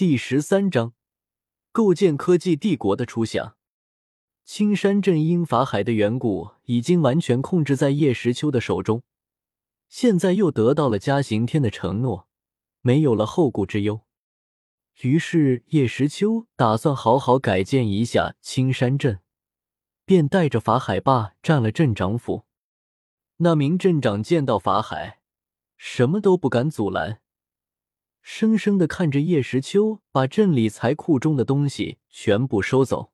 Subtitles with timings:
[0.00, 0.94] 第十三章，
[1.72, 3.58] 构建科技帝国的初想。
[4.46, 9.02] 青山镇因法海的缘故，已经完全控制在叶时秋的手中。
[9.90, 12.26] 现在又得到了嘉行天的承诺，
[12.80, 14.00] 没有了后顾之忧。
[15.02, 19.20] 于是叶时秋打算好好改建一下青山镇，
[20.06, 22.46] 便带着法海霸占了镇长府。
[23.36, 25.20] 那名镇长见到法海，
[25.76, 27.20] 什么都不敢阻拦。
[28.32, 33.10] 生生的看着叶时秋把镇里财库中的东西全部收走，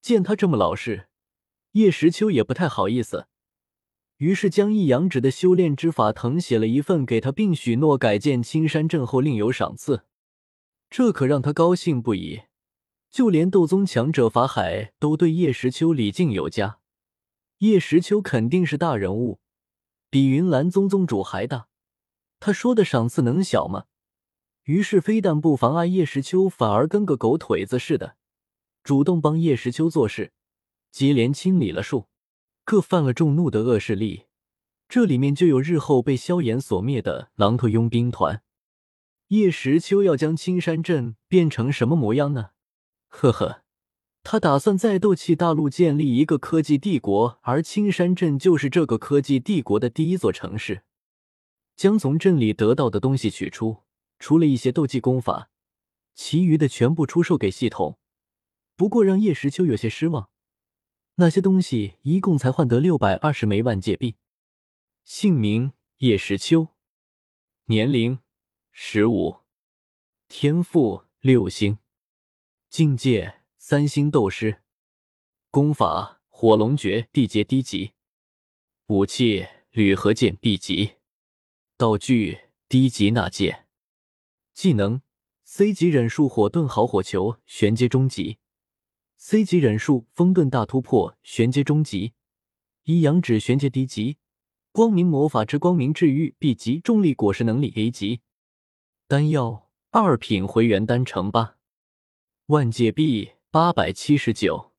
[0.00, 1.08] 见他这么老实，
[1.72, 3.26] 叶时秋也不太好意思，
[4.18, 10.04] 于是将一阳指的修炼之法誊写了一份给他，并许诺改建青山镇后另有赏赐。
[10.88, 12.42] 这可让他高兴不已，
[13.10, 16.78] 就连斗宗强者法海都对叶时秋礼敬有加。
[17.58, 19.40] 叶时秋肯定是大人物，
[20.08, 21.66] 比云岚宗宗主还大，
[22.38, 23.86] 他说的赏赐能小吗？
[24.70, 28.14] 于是，非但不妨碍叶时秋，反而跟个狗腿子似的，
[28.84, 30.30] 主动帮叶时秋做事，
[30.92, 32.06] 接连清理了数
[32.64, 34.26] 个犯了众怒的恶势力。
[34.88, 38.44] 这里面就有日后被萧炎所灭的狼头佣兵团。
[39.28, 42.50] 叶时秋要将青山镇变成什么模样呢？
[43.08, 43.64] 呵呵，
[44.22, 50.84] 他打算在斗气大陆建立一个科技帝国，而青山镇就是这个科技帝国的第一座城市。
[51.74, 53.78] 将从镇里得到的东西取出。
[54.20, 55.50] 除了一些斗技功法，
[56.14, 57.98] 其余的全部出售给系统。
[58.76, 60.30] 不过让叶时秋有些失望，
[61.16, 64.16] 那些东西一共才换得六百二十枚万界币。
[65.04, 66.68] 姓名：叶时秋，
[67.64, 68.20] 年龄：
[68.70, 69.38] 十五，
[70.28, 71.78] 天赋：六星，
[72.68, 74.62] 境界：三星斗师，
[75.50, 77.92] 功法：火龙诀地阶低级，
[78.86, 80.96] 武器：铝合剑 B 级，
[81.78, 83.66] 道具：低级纳戒。
[84.60, 85.00] 技能
[85.42, 88.36] ：C 级忍术火遁好火球玄阶中级
[89.16, 92.12] ，C 级忍术风遁大突破玄阶中级，
[92.82, 94.18] 一阳指玄阶低级，
[94.70, 98.20] 光明魔法之光明治愈 B 级，重力果实能力 A 级。
[99.08, 101.56] 丹药二品回元丹乘八，
[102.48, 104.72] 万界币八百七十九。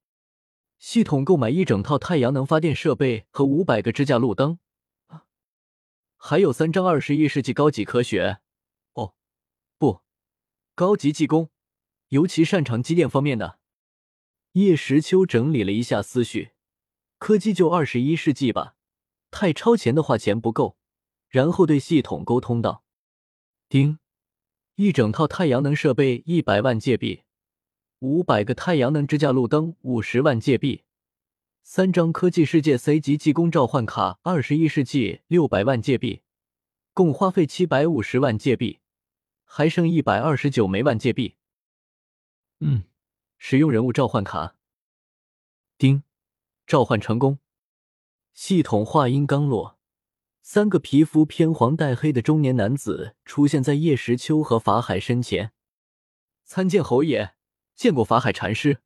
[0.78, 4.60] 系统购买一整套太阳能发电设备和五百个支架路灯，
[6.16, 8.42] 还有三张二十一世纪高级科学。
[10.82, 11.52] 高级技工，
[12.08, 13.60] 尤其擅长机电方面的。
[14.54, 16.54] 叶时秋整理了一下思绪，
[17.20, 18.74] 科技就二十一世纪吧，
[19.30, 20.80] 太超前的话钱不够。
[21.30, 22.84] 然后对系统沟通道
[23.70, 24.00] ：“丁，
[24.74, 27.22] 一整套太阳能设备一百万界币，
[28.00, 30.82] 五百个太阳能支架路灯五十万界币，
[31.62, 36.24] 三张科技世界 C 级技工召唤卡二十一世纪六百万界币，
[36.92, 38.80] 共花费七百五十万界币。”
[39.54, 41.36] 还剩一百二十九枚万界币。
[42.62, 42.86] 嗯，
[43.38, 44.56] 使用人物召唤卡。
[45.78, 46.04] 叮，
[46.66, 47.40] 召唤成功。
[48.32, 49.78] 系统话音刚落，
[50.42, 55.52] 三个皮肤偏黄带黑的中年男子出现在叶时秋和法海身前。
[56.46, 57.34] 参见侯爷，
[57.76, 58.78] 见过法海禅师。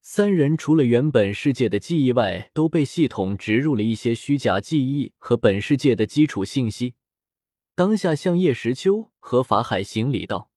[0.00, 6.94] 三人除了原本世界的记忆外，都被系统植入了一些虚假记忆和本世界的基础信息。
[7.74, 10.50] 当下向叶时秋和法海行礼道：“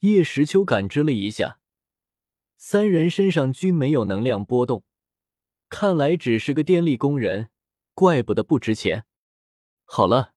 [0.00, 1.60] 叶时秋感知了一下，
[2.56, 4.84] 三人身上均没有能量波动，
[5.68, 7.50] 看来只是个电力工人，
[7.94, 9.06] 怪不得不值钱。
[9.84, 10.34] 好了，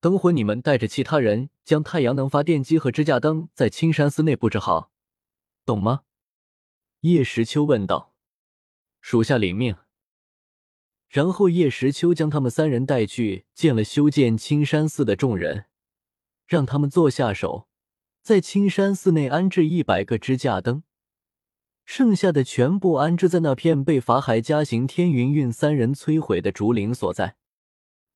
[0.00, 4.92] 等会你们带着其他人将太阳能发电机和支架灯在青山寺内布置好，
[5.64, 6.02] 懂吗？”
[7.00, 8.14] 叶时秋问道。
[9.02, 9.76] “属下领命。”
[11.14, 15.66] 然后叶时秋将他们三人带去见了修建青山寺的众人，
[16.44, 17.68] 让他们做下手，
[18.20, 20.82] 在青山寺内安置一百个支架灯，
[21.84, 27.36] 剩下的全部安置在那片被法海加行天云运三人摧毁的竹林所在。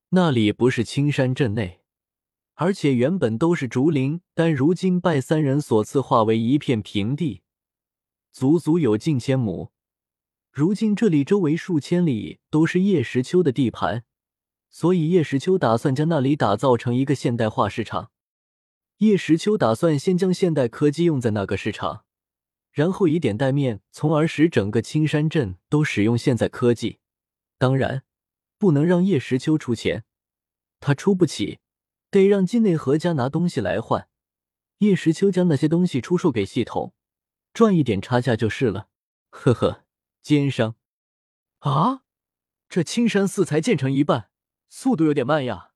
[0.08, 1.82] 那里不是青山镇内，
[2.54, 7.42] 而且原本都是竹林，但如今拜三人所赐，化为一片平地，
[8.32, 9.70] 足足有近千亩。
[10.50, 14.04] 如今这里周围数千里都是叶时秋的地盘，
[14.70, 18.10] 所以叶时秋打算将那里打造成一个现代化市场。
[18.98, 22.04] 叶时秋打算先将现代科技用在那个市场，
[22.72, 26.98] 然后以点带面，从而使整个青山镇都使用现在科技。
[27.58, 28.02] 当然，
[28.58, 30.04] 不能让叶时秋出钱，
[30.80, 31.60] 他出不起，
[32.10, 34.08] 得让境内何家拿东西来换。
[34.78, 36.92] 叶时秋将那些东西出售给系统，
[37.52, 38.88] 赚一点差价就是了。
[39.30, 39.84] 呵呵。
[40.22, 40.76] 奸商
[41.60, 42.02] 啊！
[42.68, 44.30] 这青山寺才建成一半，
[44.68, 45.70] 速度有点慢呀。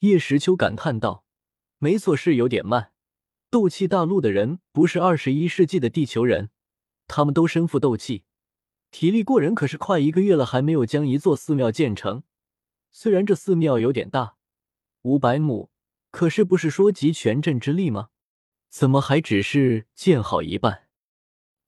[0.00, 1.24] 叶时秋感叹道
[1.78, 2.92] ：“没错，是有点慢。
[3.48, 6.50] 斗气大陆的人不是二十一世纪的地球人，
[7.06, 8.24] 他们都身负斗气，
[8.90, 9.54] 体力过人。
[9.54, 12.24] 可是快一个月了，还没有将一座寺庙建成。
[12.90, 14.36] 虽然这寺庙有点大，
[15.02, 15.70] 五百亩，
[16.10, 18.10] 可是不是说集全镇之力吗？
[18.68, 20.88] 怎么还只是建好一半？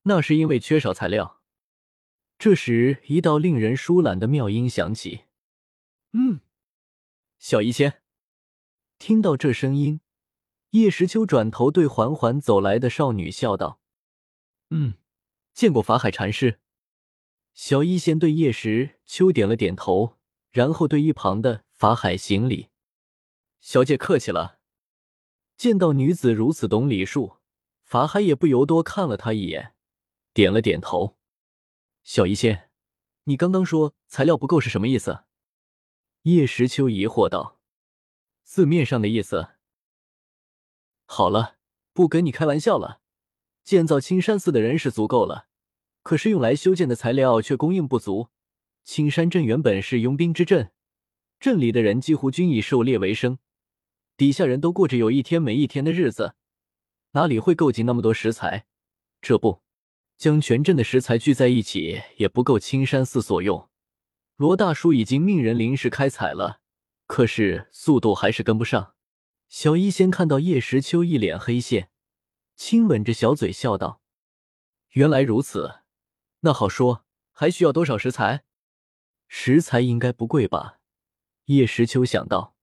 [0.03, 1.36] 那是因为缺少材料。
[2.39, 5.25] 这时，一道令人舒懒的妙音响起
[6.13, 6.41] ：“嗯，
[7.39, 8.03] 小医仙。”
[8.99, 10.01] 听到这声音，
[10.71, 13.81] 叶时秋转头对缓缓走来的少女笑道
[14.71, 14.95] ：“嗯，
[15.55, 16.61] 见过法海禅师。”
[17.55, 20.19] 小医仙对叶时秋点了点头，
[20.51, 22.69] 然后对一旁的法海行礼
[23.61, 24.59] ：“小姐客气了。”
[25.57, 27.37] 见到女子如此懂礼数，
[27.83, 29.73] 法海也不由多看了她一眼，
[30.35, 31.17] 点了点头。
[32.07, 32.71] 小医仙，
[33.25, 35.25] 你刚刚说材料不够是什么意思？
[36.23, 37.59] 叶时秋疑惑道。
[38.45, 39.49] 字面上的意思。
[41.07, 41.57] 好了，
[41.93, 43.01] 不跟你开玩笑了。
[43.65, 45.49] 建造青山寺的人是足够了，
[46.05, 48.29] 可是用来修建的材料却供应不足。
[48.85, 50.71] 青山镇原本是佣兵之镇，
[51.41, 53.41] 镇里的人几乎均以狩猎为生，
[54.17, 56.37] 底下人都过着有一天没一天的日子，
[57.11, 58.69] 哪里会够进那么多食材？
[59.21, 59.65] 这不，
[60.17, 63.69] 将全镇的食材聚在一起也不够青山寺所用。
[64.37, 66.61] 罗大叔已经命人临时开采了。
[67.07, 68.95] 可是速度还是跟不上。
[69.49, 71.91] 小医仙看到叶时秋一脸黑线，
[72.57, 74.03] 亲吻着小嘴笑道
[74.95, 75.83] ：“原来如此，
[76.41, 78.43] 那好说，还需要多少食材？
[79.29, 80.81] 食材应该不贵吧？”
[81.47, 82.57] 叶时秋想到，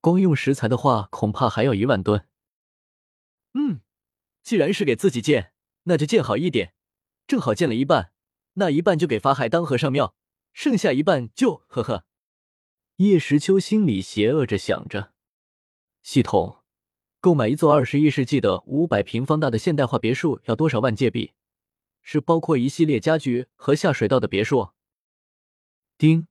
[0.00, 2.26] 光用食材的话，恐怕还要一万吨。
[3.54, 3.82] 嗯，
[4.42, 5.52] 既然是给自己建，
[5.90, 6.72] 那就建好一点，
[7.26, 8.12] 正好建了一半，
[8.54, 10.14] 那一半就给法海当和尚庙，
[10.52, 12.06] 剩下一半就呵呵。
[12.98, 15.12] 叶时秋心里邪恶着想着：
[16.04, 16.62] 系统
[17.18, 21.32] 购买一座二十一世纪的五百平方大的现代化别墅要多少万界币？
[22.02, 24.70] 是包括一系列家具和下水道的别墅？
[25.98, 26.28] 丁，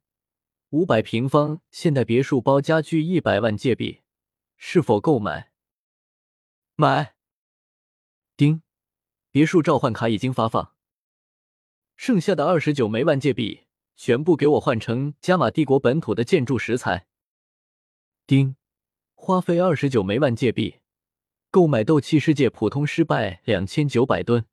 [0.70, 4.04] 五百平方现代别墅包家具一百万界币，
[4.56, 5.52] 是否购买？
[6.78, 7.16] 买。
[8.38, 8.62] 丁，
[9.32, 10.76] 别墅召唤卡已经发放，
[11.96, 13.66] 剩下的二十九枚万界币。
[14.02, 17.10] 全部给我换成加玛帝国本土的建筑石材。
[18.26, 18.56] 丁，
[19.14, 20.80] 花费二十九枚万界币，
[21.52, 24.46] 购买斗气世界普通失败两千九百吨，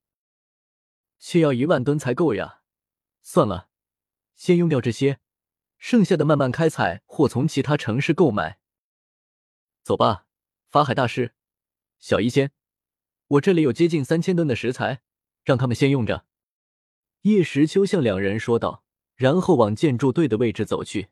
[1.21, 2.63] 却要一万吨才够呀！
[3.23, 3.69] 算了，
[4.35, 5.21] 先用掉这些，
[5.79, 8.59] 剩下的慢慢开采或从其他城市购买。
[9.85, 10.27] 走吧，
[10.69, 11.37] 法海大师，
[12.01, 12.51] 小医仙，
[13.29, 15.03] 我这里有接近三千吨的食材，
[15.45, 16.27] 让他们先用着。
[17.23, 18.85] 叶时秋向两人说道。
[19.17, 21.09] 然后往建筑队的位置走去。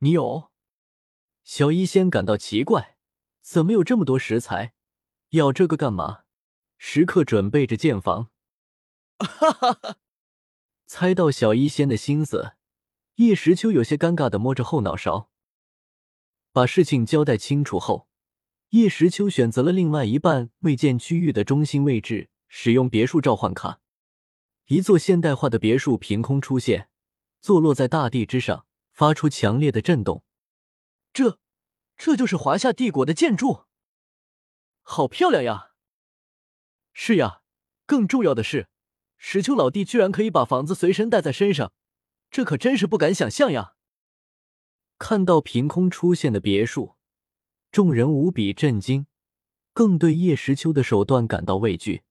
[0.00, 0.50] 你有？
[1.42, 2.98] 小医仙感到奇怪，
[3.40, 4.74] 怎么有这么多食材？
[5.30, 6.24] 要这个干嘛？
[6.76, 8.28] 时刻准备着建房。
[9.18, 9.96] 哈哈哈！
[10.86, 12.52] 猜到小医仙的心思，
[13.14, 15.30] 叶时秋有些尴尬的摸着后脑勺。
[16.52, 18.08] 把事情交代清楚后，
[18.76, 23.80] 叶时秋选择了另外一半未建区域的中心位置，使用别墅召唤卡，
[24.66, 26.90] 一座现代化的别墅凭空出现。
[27.40, 30.24] 坐落在大地之上，发出强烈的震动。
[31.14, 31.38] 这，
[31.96, 33.64] 这就是华夏帝国的建筑，
[34.82, 35.70] 好漂亮呀！
[36.92, 37.40] 是呀，
[37.86, 38.68] 更重要的是，
[39.16, 41.72] 石秋老弟居然可以把房子随身带在身上，
[42.30, 43.76] 这可真是不敢想象呀！
[44.98, 46.95] 看到凭空出现的别墅，
[47.70, 49.06] 众人无比震惊，
[49.74, 52.02] 更对叶时秋的手段感到畏惧。